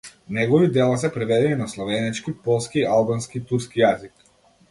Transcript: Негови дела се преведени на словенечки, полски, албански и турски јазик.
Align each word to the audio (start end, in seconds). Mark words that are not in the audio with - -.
Негови 0.35 0.69
дела 0.77 0.95
се 1.01 1.11
преведени 1.17 1.59
на 1.59 1.67
словенечки, 1.73 2.33
полски, 2.47 2.85
албански 2.97 3.39
и 3.41 3.45
турски 3.53 3.85
јазик. 3.85 4.27